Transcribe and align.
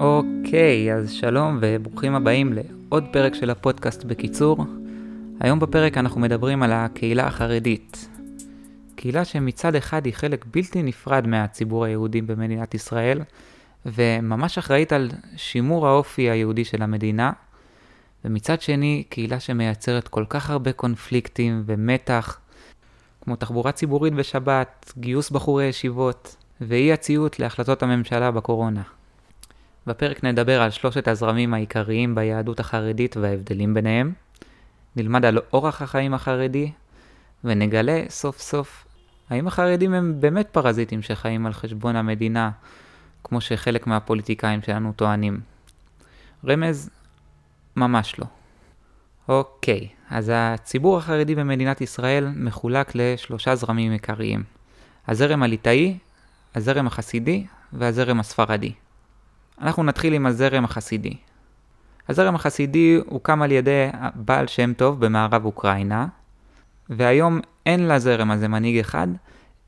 אוקיי, 0.00 0.94
אז 0.94 1.10
שלום 1.10 1.58
וברוכים 1.60 2.14
הבאים 2.14 2.52
לעוד 2.52 3.04
פרק 3.12 3.34
של 3.34 3.50
הפודקאסט 3.50 4.04
בקיצור. 4.04 4.64
היום 5.40 5.58
בפרק 5.60 5.98
אנחנו 5.98 6.20
מדברים 6.20 6.62
על 6.62 6.72
הקהילה 6.72 7.26
החרדית. 7.26 8.08
קהילה 8.96 9.24
שמצד 9.24 9.74
אחד 9.74 10.06
היא 10.06 10.14
חלק 10.14 10.44
בלתי 10.50 10.82
נפרד 10.82 11.26
מהציבור 11.26 11.84
היהודי 11.84 12.22
במדינת 12.22 12.74
ישראל, 12.74 13.20
וממש 13.86 14.58
אחראית 14.58 14.92
על 14.92 15.10
שימור 15.36 15.88
האופי 15.88 16.30
היהודי 16.30 16.64
של 16.64 16.82
המדינה, 16.82 17.32
ומצד 18.24 18.60
שני, 18.60 19.04
קהילה 19.08 19.40
שמייצרת 19.40 20.08
כל 20.08 20.24
כך 20.28 20.50
הרבה 20.50 20.72
קונפליקטים 20.72 21.62
ומתח, 21.66 22.38
כמו 23.20 23.36
תחבורה 23.36 23.72
ציבורית 23.72 24.14
בשבת, 24.14 24.92
גיוס 24.98 25.30
בחורי 25.30 25.64
ישיבות, 25.64 26.36
ואי 26.60 26.92
הציות 26.92 27.40
להחלטות 27.40 27.82
הממשלה 27.82 28.30
בקורונה. 28.30 28.82
בפרק 29.86 30.24
נדבר 30.24 30.62
על 30.62 30.70
שלושת 30.70 31.08
הזרמים 31.08 31.54
העיקריים 31.54 32.14
ביהדות 32.14 32.60
החרדית 32.60 33.16
וההבדלים 33.16 33.74
ביניהם. 33.74 34.12
נלמד 34.96 35.24
על 35.24 35.38
אורח 35.52 35.82
החיים 35.82 36.14
החרדי, 36.14 36.72
ונגלה 37.44 38.02
סוף 38.08 38.38
סוף 38.38 38.86
האם 39.30 39.46
החרדים 39.46 39.94
הם 39.94 40.20
באמת 40.20 40.48
פרזיטים 40.52 41.02
שחיים 41.02 41.46
על 41.46 41.52
חשבון 41.52 41.96
המדינה, 41.96 42.50
כמו 43.24 43.40
שחלק 43.40 43.86
מהפוליטיקאים 43.86 44.62
שלנו 44.62 44.92
טוענים. 44.96 45.40
רמז, 46.46 46.90
ממש 47.76 48.18
לא. 48.18 48.26
אוקיי, 49.28 49.88
אז 50.10 50.32
הציבור 50.34 50.98
החרדי 50.98 51.34
במדינת 51.34 51.80
ישראל 51.80 52.28
מחולק 52.36 52.92
לשלושה 52.94 53.54
זרמים 53.54 53.92
עיקריים. 53.92 54.42
הזרם 55.08 55.42
הליטאי, 55.42 55.98
הזרם 56.54 56.86
החסידי 56.86 57.46
והזרם 57.72 58.20
הספרדי. 58.20 58.72
אנחנו 59.60 59.82
נתחיל 59.82 60.14
עם 60.14 60.26
הזרם 60.26 60.64
החסידי. 60.64 61.16
הזרם 62.08 62.34
החסידי 62.34 63.00
הוקם 63.06 63.42
על 63.42 63.52
ידי 63.52 63.88
בעל 64.14 64.46
שם 64.46 64.72
טוב 64.72 65.00
במערב 65.00 65.44
אוקראינה, 65.44 66.06
והיום 66.88 67.40
אין 67.66 67.88
לזרם 67.88 68.30
הזה 68.30 68.48
מנהיג 68.48 68.78
אחד, 68.78 69.08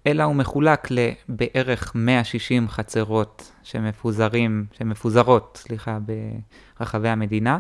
אלא 0.07 0.23
הוא 0.23 0.35
מחולק 0.35 0.89
לבערך 0.91 1.93
160 1.95 2.69
חצרות 2.69 3.53
שמפוזרים, 3.63 4.67
שמפוזרות, 4.73 5.59
סליחה, 5.63 5.99
ברחבי 6.79 7.09
המדינה. 7.09 7.59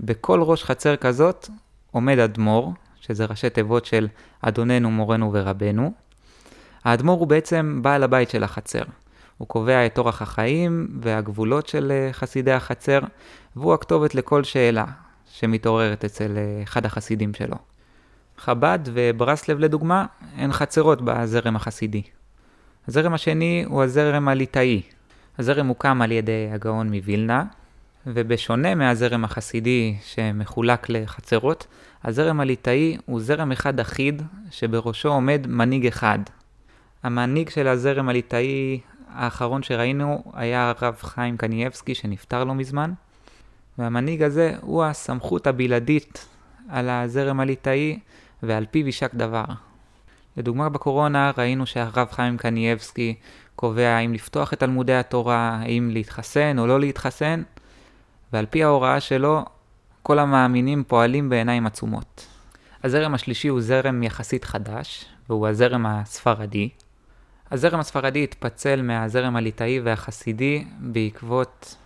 בכל 0.00 0.42
ראש 0.42 0.64
חצר 0.64 0.96
כזאת 0.96 1.48
עומד 1.90 2.18
אדמו"ר, 2.18 2.72
שזה 3.00 3.24
ראשי 3.24 3.50
תיבות 3.50 3.84
של 3.84 4.08
אדוננו, 4.40 4.90
מורנו 4.90 5.30
ורבנו. 5.32 5.92
האדמו"ר 6.84 7.20
הוא 7.20 7.28
בעצם 7.28 7.78
בעל 7.82 8.02
הבית 8.02 8.30
של 8.30 8.44
החצר. 8.44 8.82
הוא 9.40 9.48
קובע 9.48 9.86
את 9.86 9.98
אורח 9.98 10.22
החיים 10.22 10.88
והגבולות 11.00 11.66
של 11.66 11.92
אה, 11.92 12.12
חסידי 12.12 12.52
החצר, 12.52 13.00
והוא 13.56 13.74
הכתובת 13.74 14.14
לכל 14.14 14.44
שאלה 14.44 14.84
שמתעוררת 15.32 16.04
אצל 16.04 16.36
אה, 16.36 16.62
אחד 16.62 16.86
החסידים 16.86 17.34
שלו. 17.34 17.56
חב"ד 18.38 18.78
וברסלב 18.84 19.58
לדוגמה 19.58 20.06
הן 20.36 20.52
חצרות 20.52 21.02
בזרם 21.04 21.56
החסידי. 21.56 22.02
הזרם 22.88 23.14
השני 23.14 23.64
הוא 23.66 23.82
הזרם 23.82 24.28
הליטאי. 24.28 24.82
הזרם 25.38 25.66
הוקם 25.66 26.02
על 26.02 26.12
ידי 26.12 26.48
הגאון 26.52 26.94
מווילנה, 26.94 27.44
ובשונה 28.06 28.74
מהזרם 28.74 29.24
החסידי 29.24 29.96
שמחולק 30.02 30.88
לחצרות, 30.88 31.66
הזרם 32.04 32.40
הליטאי 32.40 32.96
הוא 33.06 33.20
זרם 33.20 33.52
אחד 33.52 33.80
אחיד 33.80 34.22
שבראשו 34.50 35.08
עומד 35.08 35.46
מנהיג 35.48 35.86
אחד. 35.86 36.18
המנהיג 37.02 37.50
של 37.50 37.68
הזרם 37.68 38.08
הליטאי 38.08 38.80
האחרון 39.14 39.62
שראינו 39.62 40.22
היה 40.32 40.70
הרב 40.70 40.96
חיים 41.00 41.36
קנייבסקי 41.36 41.94
שנפטר 41.94 42.44
לא 42.44 42.54
מזמן, 42.54 42.92
והמנהיג 43.78 44.22
הזה 44.22 44.54
הוא 44.60 44.84
הסמכות 44.84 45.46
הבלעדית 45.46 46.26
על 46.68 46.88
הזרם 46.88 47.40
הליטאי 47.40 47.98
ועל 48.42 48.66
פיו 48.70 48.86
יישק 48.86 49.14
דבר. 49.14 49.44
לדוגמה 50.36 50.68
בקורונה 50.68 51.30
ראינו 51.38 51.66
שהרב 51.66 52.08
חיים 52.10 52.36
קנייבסקי 52.36 53.14
קובע 53.56 53.88
האם 53.88 54.12
לפתוח 54.12 54.52
את 54.52 54.58
תלמודי 54.60 54.94
התורה, 54.94 55.58
האם 55.62 55.90
להתחסן 55.92 56.58
או 56.58 56.66
לא 56.66 56.80
להתחסן, 56.80 57.42
ועל 58.32 58.46
פי 58.46 58.64
ההוראה 58.64 59.00
שלו 59.00 59.44
כל 60.02 60.18
המאמינים 60.18 60.84
פועלים 60.84 61.28
בעיניים 61.28 61.66
עצומות. 61.66 62.26
הזרם 62.84 63.14
השלישי 63.14 63.48
הוא 63.48 63.60
זרם 63.60 64.02
יחסית 64.02 64.44
חדש, 64.44 65.04
והוא 65.28 65.48
הזרם 65.48 65.86
הספרדי, 65.86 66.68
הזרם 67.50 67.80
הספרדי 67.80 68.24
התפצל 68.24 68.82
מהזרם 68.82 69.36
הליטאי 69.36 69.80
והחסידי 69.80 70.64
בעקבות 70.78 71.76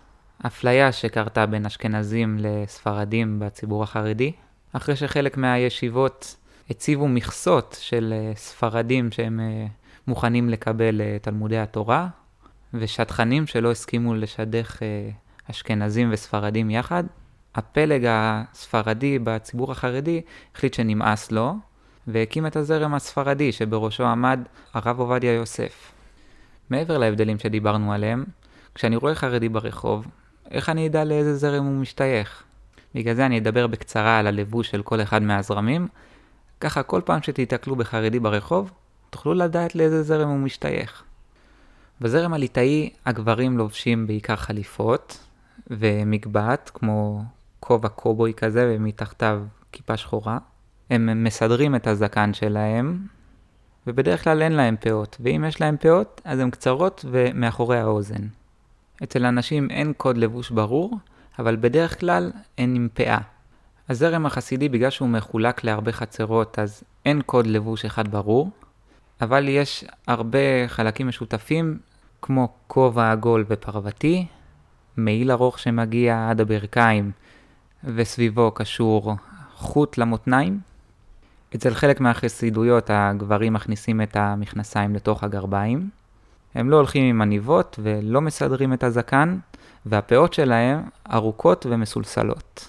אפליה 0.45 0.91
שקרתה 0.91 1.45
בין 1.45 1.65
אשכנזים 1.65 2.37
לספרדים 2.39 3.39
בציבור 3.39 3.83
החרדי, 3.83 4.31
אחרי 4.73 4.95
שחלק 4.95 5.37
מהישיבות 5.37 6.35
הציבו 6.69 7.07
מכסות 7.07 7.77
של 7.81 8.13
אה, 8.13 8.31
ספרדים 8.35 9.11
שהם 9.11 9.39
אה, 9.39 9.65
מוכנים 10.07 10.49
לקבל 10.49 11.01
אה, 11.01 11.17
תלמודי 11.21 11.57
התורה, 11.57 12.07
ושטחנים 12.73 13.47
שלא 13.47 13.71
הסכימו 13.71 14.15
לשדך 14.15 14.79
אשכנזים 15.51 16.09
וספרדים 16.11 16.69
יחד. 16.69 17.03
הפלג 17.55 18.05
הספרדי 18.07 19.19
בציבור 19.19 19.71
החרדי 19.71 20.21
החליט 20.55 20.73
שנמאס 20.73 21.31
לו, 21.31 21.53
והקים 22.07 22.47
את 22.47 22.55
הזרם 22.55 22.93
הספרדי 22.93 23.51
שבראשו 23.51 24.03
עמד 24.03 24.39
הרב 24.73 24.99
עובדיה 24.99 25.33
יוסף. 25.33 25.91
מעבר 26.69 26.97
להבדלים 26.97 27.39
שדיברנו 27.39 27.93
עליהם, 27.93 28.23
כשאני 28.75 28.95
רואה 28.95 29.15
חרדי 29.15 29.49
ברחוב, 29.49 30.07
איך 30.51 30.69
אני 30.69 30.87
אדע 30.87 31.03
לאיזה 31.03 31.35
זרם 31.35 31.65
הוא 31.65 31.81
משתייך? 31.81 32.43
בגלל 32.95 33.13
זה 33.13 33.25
אני 33.25 33.39
אדבר 33.39 33.67
בקצרה 33.67 34.19
על 34.19 34.27
הלבוש 34.27 34.69
של 34.69 34.83
כל 34.83 35.01
אחד 35.01 35.21
מהזרמים, 35.21 35.87
ככה 36.59 36.83
כל 36.83 37.01
פעם 37.05 37.21
שתיתקלו 37.21 37.75
בחרדי 37.75 38.19
ברחוב, 38.19 38.71
תוכלו 39.09 39.33
לדעת 39.33 39.75
לאיזה 39.75 40.03
זרם 40.03 40.29
הוא 40.29 40.39
משתייך. 40.39 41.03
בזרם 42.01 42.33
הליטאי 42.33 42.89
הגברים 43.05 43.57
לובשים 43.57 44.07
בעיקר 44.07 44.35
חליפות 44.35 45.27
ומגבעת, 45.67 46.71
כמו 46.73 47.23
כובע 47.59 47.89
קובוי 47.89 48.33
כזה 48.33 48.75
ומתחתיו 48.75 49.43
כיפה 49.71 49.97
שחורה. 49.97 50.37
הם 50.89 51.23
מסדרים 51.23 51.75
את 51.75 51.87
הזקן 51.87 52.33
שלהם, 52.33 53.07
ובדרך 53.87 54.23
כלל 54.23 54.41
אין 54.41 54.51
להם 54.51 54.75
פאות, 54.79 55.17
ואם 55.19 55.45
יש 55.47 55.61
להם 55.61 55.77
פאות, 55.77 56.21
אז 56.25 56.39
הן 56.39 56.49
קצרות 56.49 57.05
ומאחורי 57.11 57.79
האוזן. 57.79 58.27
אצל 59.03 59.25
אנשים 59.25 59.69
אין 59.69 59.93
קוד 59.93 60.17
לבוש 60.17 60.49
ברור, 60.49 60.97
אבל 61.39 61.55
בדרך 61.55 61.99
כלל 61.99 62.31
הן 62.57 62.75
עם 62.75 62.87
פאה. 62.93 63.17
הזרם 63.89 64.25
החסידי, 64.25 64.69
בגלל 64.69 64.89
שהוא 64.89 65.09
מחולק 65.09 65.63
להרבה 65.63 65.91
חצרות, 65.91 66.59
אז 66.59 66.83
אין 67.05 67.21
קוד 67.21 67.47
לבוש 67.47 67.85
אחד 67.85 68.07
ברור, 68.07 68.49
אבל 69.21 69.47
יש 69.47 69.85
הרבה 70.07 70.67
חלקים 70.67 71.07
משותפים, 71.07 71.77
כמו 72.21 72.53
כובע 72.67 73.11
עגול 73.11 73.45
ופרוותי, 73.47 74.25
מעיל 74.97 75.31
ארוך 75.31 75.59
שמגיע 75.59 76.29
עד 76.29 76.41
הברכיים, 76.41 77.11
וסביבו 77.83 78.51
קשור 78.51 79.15
חוט 79.55 79.97
למותניים, 79.97 80.59
אצל 81.55 81.73
חלק 81.73 82.01
מהחסידויות 82.01 82.89
הגברים 82.93 83.53
מכניסים 83.53 84.01
את 84.01 84.15
המכנסיים 84.15 84.95
לתוך 84.95 85.23
הגרביים. 85.23 85.89
הם 86.55 86.69
לא 86.69 86.75
הולכים 86.75 87.05
עם 87.05 87.21
עניבות 87.21 87.79
ולא 87.83 88.21
מסדרים 88.21 88.73
את 88.73 88.83
הזקן, 88.83 89.37
והפאות 89.85 90.33
שלהם 90.33 90.81
ארוכות 91.13 91.65
ומסולסלות. 91.69 92.67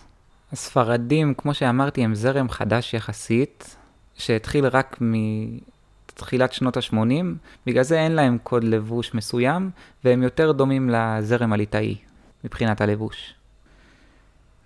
הספרדים, 0.52 1.34
כמו 1.34 1.54
שאמרתי, 1.54 2.04
הם 2.04 2.14
זרם 2.14 2.48
חדש 2.48 2.94
יחסית, 2.94 3.76
שהתחיל 4.14 4.66
רק 4.66 4.98
מתחילת 5.00 6.52
שנות 6.52 6.76
ה-80, 6.76 7.24
בגלל 7.66 7.82
זה 7.82 8.00
אין 8.00 8.12
להם 8.12 8.38
קוד 8.42 8.64
לבוש 8.64 9.14
מסוים, 9.14 9.70
והם 10.04 10.22
יותר 10.22 10.52
דומים 10.52 10.90
לזרם 10.90 11.52
הליטאי, 11.52 11.96
מבחינת 12.44 12.80
הלבוש. 12.80 13.35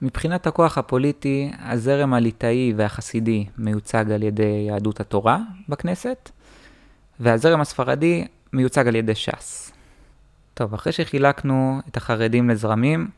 מבחינת 0.03 0.47
הכוח 0.47 0.79
הפוליטי, 0.79 1.51
הזרם 1.59 2.15
הליטאי 2.15 2.73
והחסידי 2.77 3.47
מיוצג 3.59 4.11
על 4.11 4.23
ידי 4.23 4.65
יהדות 4.69 5.01
התורה 5.01 5.39
בכנסת, 5.69 6.31
והזרם 7.21 7.61
הספרדי 7.61 8.27
מיוצג 8.53 8.89
על 8.89 8.97
ידי 8.97 9.15
ש"ס. 9.15 9.73
טוב, 10.55 10.75
אחרי 10.75 10.93
שחילקנו 10.93 11.81
את 11.89 11.97
החרדים 11.97 12.51
לזרמים, 12.51 13.09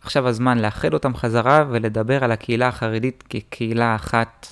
עכשיו 0.00 0.28
הזמן 0.28 0.58
לאחד 0.58 0.94
אותם 0.94 1.14
חזרה 1.14 1.64
ולדבר 1.70 2.24
על 2.24 2.32
הקהילה 2.32 2.68
החרדית 2.68 3.24
כקהילה 3.28 3.94
אחת 3.94 4.46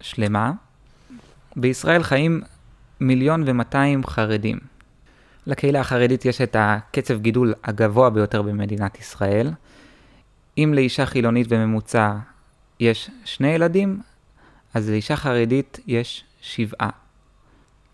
שלמה. 0.00 0.52
בישראל 1.56 2.02
חיים 2.02 2.40
מיליון 3.00 3.42
ומאתיים 3.46 4.06
חרדים. 4.06 4.58
לקהילה 5.46 5.80
החרדית 5.80 6.24
יש 6.24 6.40
את 6.40 6.56
הקצב 6.58 7.20
גידול 7.20 7.54
הגבוה 7.64 8.10
ביותר 8.10 8.42
במדינת 8.42 8.98
ישראל, 8.98 9.50
אם 10.58 10.74
לאישה 10.74 11.06
חילונית 11.06 11.48
בממוצע 11.48 12.12
יש 12.80 13.10
שני 13.24 13.48
ילדים, 13.48 14.00
אז 14.74 14.90
לאישה 14.90 15.16
חרדית 15.16 15.80
יש 15.86 16.24
שבעה. 16.40 16.90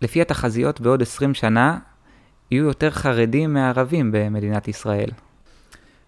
לפי 0.01 0.21
התחזיות 0.21 0.81
בעוד 0.81 1.01
20 1.01 1.33
שנה 1.33 1.79
יהיו 2.51 2.65
יותר 2.65 2.91
חרדים 2.91 3.53
מערבים 3.53 4.11
במדינת 4.11 4.67
ישראל. 4.67 5.09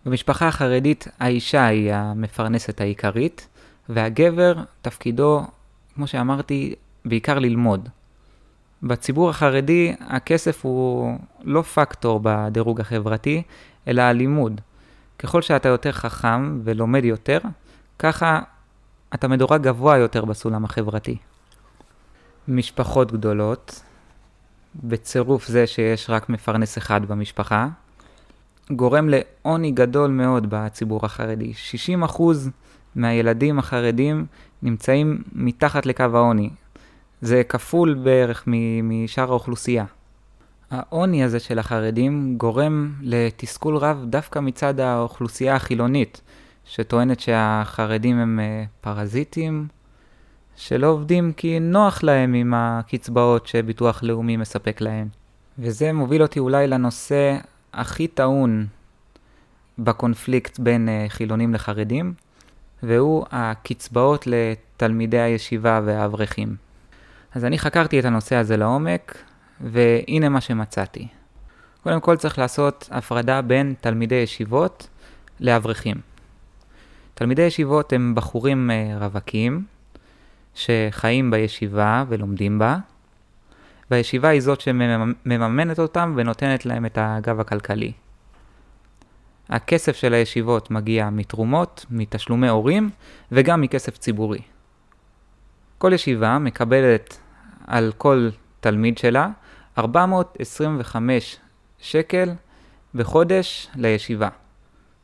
במשפחה 0.06 0.48
החרדית 0.48 1.08
האישה 1.20 1.66
היא 1.66 1.94
המפרנסת 1.94 2.82
העיקרית, 2.82 3.48
והגבר 3.90 4.54
תפקידו, 4.82 5.44
כמו 5.96 6.08
שאמרתי, 6.08 6.76
בעיקר 7.06 7.40
ללמוד. 7.40 7.90
בציבור 8.84 9.30
החרדי 9.30 9.94
הכסף 10.00 10.66
הוא 10.66 11.18
לא 11.44 11.62
פקטור 11.62 12.20
בדירוג 12.24 12.82
החברתי, 12.82 13.44
אלא 13.88 14.02
הלימוד. 14.02 14.62
ככל 15.20 15.42
שאתה 15.42 15.70
יותר 15.70 15.92
חכם 15.92 16.60
ולומד 16.64 17.06
יותר, 17.06 17.40
ככה 18.00 18.40
אתה 19.14 19.28
מדורג 19.28 19.62
גבוה 19.62 19.98
יותר 19.98 20.26
בסולם 20.26 20.66
החברתי. 20.66 21.18
משפחות 22.48 23.12
גדולות, 23.12 23.82
בצירוף 24.84 25.48
זה 25.48 25.68
שיש 25.68 26.10
רק 26.10 26.30
מפרנס 26.30 26.78
אחד 26.78 27.06
במשפחה, 27.06 27.68
גורם 28.72 29.10
לעוני 29.10 29.72
גדול 29.72 30.12
מאוד 30.12 30.48
בציבור 30.50 31.06
החרדי. 31.06 31.54
60% 32.06 32.22
מהילדים 32.96 33.60
החרדים 33.60 34.26
נמצאים 34.62 35.24
מתחת 35.34 35.86
לקו 35.86 36.04
העוני. 36.14 36.50
זה 37.22 37.44
כפול 37.50 37.94
בערך 37.94 38.44
משאר 38.84 39.30
האוכלוסייה. 39.30 39.86
העוני 40.72 41.24
הזה 41.24 41.40
של 41.40 41.60
החרדים 41.60 42.38
גורם 42.38 42.94
לתסכול 43.02 43.78
רב 43.78 44.06
דווקא 44.10 44.40
מצד 44.40 44.80
האוכלוסייה 44.80 45.56
החילונית, 45.56 46.22
שטוענת 46.66 47.20
שהחרדים 47.20 48.18
הם 48.18 48.40
אה, 48.40 48.64
פרזיטים, 48.82 49.68
שלא 50.56 50.88
עובדים 50.88 51.34
כי 51.34 51.60
נוח 51.60 52.04
להם 52.04 52.34
עם 52.34 52.54
הקצבאות 52.54 53.48
שביטוח 53.48 54.04
לאומי 54.04 54.38
מספק 54.38 54.82
להם. 54.82 55.08
וזה 55.60 55.94
מוביל 55.94 56.22
אותי 56.22 56.40
אולי 56.40 56.68
לנושא 56.68 57.38
הכי 57.74 58.08
טעון 58.08 58.68
בקונפליקט 59.80 60.60
בין 60.60 60.90
אה, 60.90 61.06
חילונים 61.10 61.54
לחרדים, 61.54 62.14
והוא 62.84 63.26
הקצבאות 63.32 64.28
לתלמידי 64.28 65.20
הישיבה 65.20 65.82
והאברכים. 65.86 66.56
אז 67.36 67.46
אני 67.46 67.60
חקרתי 67.60 68.00
את 68.00 68.06
הנושא 68.06 68.36
הזה 68.36 68.58
לעומק, 68.58 69.18
והנה 69.62 70.30
מה 70.30 70.42
שמצאתי. 70.42 71.08
קודם 71.84 72.00
כל 72.00 72.18
צריך 72.18 72.40
לעשות 72.40 72.90
הפרדה 72.92 73.42
בין 73.42 73.74
תלמידי 73.82 74.16
ישיבות 74.16 74.88
לאברכים. 75.40 75.98
תלמידי 77.14 77.42
ישיבות 77.42 77.94
הם 77.94 78.16
בחורים 78.16 78.72
אה, 78.72 78.98
רווקים 79.00 79.66
שחיים 80.56 81.32
בישיבה 81.32 82.04
ולומדים 82.08 82.60
בה, 82.60 82.78
והישיבה 83.92 84.30
היא 84.30 84.42
זאת 84.42 84.62
שמממנת 84.62 85.80
אותם 85.80 86.14
ונותנת 86.16 86.66
להם 86.66 86.86
את 86.86 86.98
הגב 87.02 87.40
הכלכלי. 87.40 87.92
הכסף 89.50 89.96
של 89.96 90.14
הישיבות 90.14 90.72
מגיע 90.72 91.10
מתרומות, 91.10 91.86
מתשלומי 91.90 92.50
הורים 92.50 92.90
וגם 93.32 93.62
מכסף 93.62 93.98
ציבורי. 93.98 94.42
כל 95.78 95.94
ישיבה 95.94 96.40
מקבלת 96.40 97.20
על 97.68 97.92
כל 97.98 98.30
תלמיד 98.60 98.98
שלה 98.98 99.30
425 99.78 101.38
שקל 101.80 102.30
בחודש 102.96 103.68
לישיבה. 103.76 104.30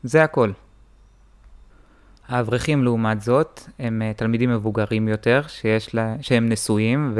זה 0.04 0.24
הכל. 0.24 0.52
האברכים 2.28 2.84
לעומת 2.84 3.22
זאת 3.22 3.62
הם 3.80 4.02
אה, 4.02 4.14
תלמידים 4.14 4.50
מבוגרים 4.50 5.08
יותר, 5.08 5.42
שיש 5.48 5.96
לה, 5.96 6.16
שהם 6.22 6.50
נשואים 6.50 7.16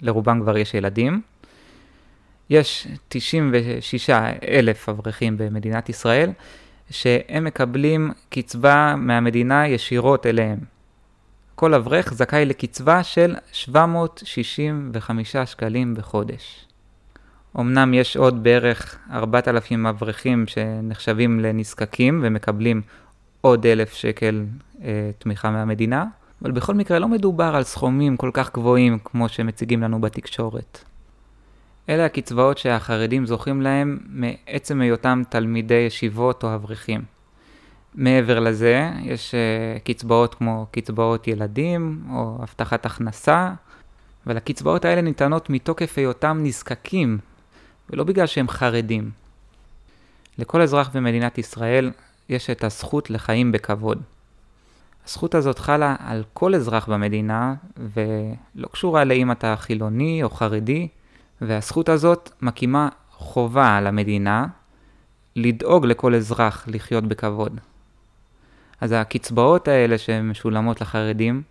ולרובם 0.00 0.40
כבר 0.40 0.58
יש 0.58 0.74
ילדים. 0.74 1.22
יש 2.50 2.88
96 3.08 4.10
אלף 4.48 4.88
אברכים 4.88 5.38
במדינת 5.38 5.88
ישראל 5.88 6.30
שהם 6.90 7.44
מקבלים 7.44 8.10
קצבה 8.28 8.94
מהמדינה 8.96 9.68
ישירות 9.68 10.26
אליהם. 10.26 10.58
כל 11.54 11.74
אברך 11.74 12.14
זכאי 12.14 12.44
לקצבה 12.44 13.02
של 13.02 13.36
765 13.52 15.36
שקלים 15.36 15.94
בחודש. 15.94 16.67
אמנם 17.56 17.94
יש 17.94 18.16
עוד 18.16 18.42
בערך 18.42 18.98
4,000 19.12 19.86
אברכים 19.86 20.46
שנחשבים 20.46 21.40
לנזקקים 21.40 22.20
ומקבלים 22.22 22.82
עוד 23.40 23.66
אלף 23.66 23.94
שקל 23.94 24.44
אה, 24.82 25.10
תמיכה 25.18 25.50
מהמדינה, 25.50 26.04
אבל 26.42 26.50
בכל 26.50 26.74
מקרה 26.74 26.98
לא 26.98 27.08
מדובר 27.08 27.56
על 27.56 27.62
סכומים 27.62 28.16
כל 28.16 28.30
כך 28.32 28.52
גבוהים 28.54 28.98
כמו 29.04 29.28
שמציגים 29.28 29.82
לנו 29.82 30.00
בתקשורת. 30.00 30.84
אלה 31.88 32.04
הקצבאות 32.04 32.58
שהחרדים 32.58 33.26
זוכים 33.26 33.62
להם 33.62 33.98
מעצם 34.08 34.80
היותם 34.80 35.22
תלמידי 35.28 35.74
ישיבות 35.74 36.44
או 36.44 36.54
אברכים. 36.54 37.02
מעבר 37.94 38.40
לזה, 38.40 38.90
יש 39.02 39.34
uh, 39.34 39.80
קצבאות 39.84 40.34
כמו 40.34 40.66
קצבאות 40.70 41.28
ילדים 41.28 42.02
או 42.12 42.38
הבטחת 42.42 42.86
הכנסה, 42.86 43.52
אבל 44.26 44.36
הקצבאות 44.36 44.84
האלה 44.84 45.00
ניתנות 45.00 45.50
מתוקף 45.50 45.98
היותם 45.98 46.38
נזקקים, 46.42 47.18
ולא 47.90 48.04
בגלל 48.04 48.26
שהם 48.26 48.48
חרדים. 48.48 49.10
לכל 50.38 50.62
אזרח 50.62 50.90
במדינת 50.94 51.38
ישראל 51.38 51.90
יש 52.28 52.50
את 52.50 52.64
הזכות 52.64 53.10
לחיים 53.10 53.52
בכבוד. 53.52 54.02
הזכות 55.06 55.34
הזאת 55.34 55.58
חלה 55.58 55.96
על 55.98 56.24
כל 56.32 56.54
אזרח 56.54 56.88
במדינה, 56.88 57.54
ולא 57.76 58.68
קשורה 58.72 59.04
לאם 59.04 59.32
אתה 59.32 59.54
חילוני 59.56 60.22
או 60.22 60.30
חרדי, 60.30 60.88
והזכות 61.40 61.88
הזאת 61.88 62.30
מקימה 62.42 62.88
חובה 63.10 63.76
על 63.76 63.86
המדינה 63.86 64.46
לדאוג 65.36 65.86
לכל 65.86 66.14
אזרח 66.14 66.64
לחיות 66.68 67.04
בכבוד. 67.04 67.60
אז 68.80 68.92
הקצבאות 68.92 69.68
האלה 69.68 69.98
שמשולמות 69.98 70.80
לחרדים, 70.80 71.42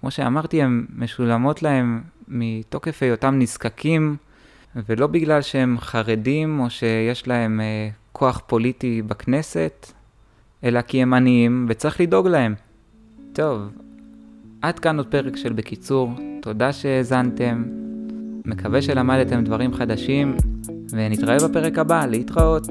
כמו 0.00 0.10
שאמרתי, 0.10 0.62
הן 0.62 0.86
משולמות 0.94 1.62
להם 1.62 2.02
מתוקף 2.28 3.02
היותם 3.02 3.38
נזקקים, 3.38 4.16
ולא 4.76 5.06
בגלל 5.06 5.42
שהם 5.42 5.76
חרדים 5.78 6.60
או 6.60 6.70
שיש 6.70 7.28
להם 7.28 7.60
אה, 7.60 7.88
כוח 8.12 8.42
פוליטי 8.46 9.02
בכנסת, 9.02 9.92
אלא 10.64 10.82
כי 10.82 11.02
הם 11.02 11.14
עניים 11.14 11.66
וצריך 11.68 12.00
לדאוג 12.00 12.28
להם. 12.28 12.54
טוב, 13.32 13.68
עד 14.62 14.78
כאן 14.78 14.96
עוד 14.96 15.06
פרק 15.06 15.36
של 15.36 15.52
בקיצור, 15.52 16.10
תודה 16.42 16.72
שהאזנתם, 16.72 17.64
מקווה 18.44 18.82
שלמדתם 18.82 19.44
דברים 19.44 19.74
חדשים, 19.74 20.36
ונתראה 20.90 21.48
בפרק 21.48 21.78
הבא, 21.78 22.06
להתראות. 22.06 22.66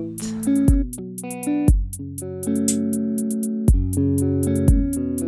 thank 3.91 4.21
you 4.21 4.38